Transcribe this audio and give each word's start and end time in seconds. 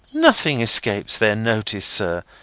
"Nothing 0.15 0.61
escapes 0.61 1.19
their 1.19 1.35
notice, 1.35 1.85
sir. 1.85 2.23